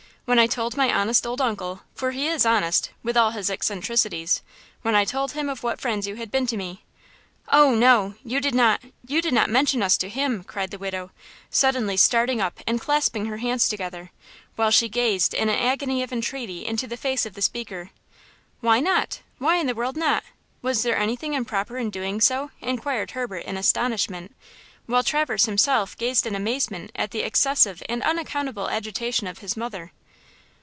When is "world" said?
19.75-19.97